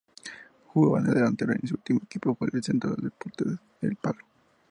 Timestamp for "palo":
3.97-4.21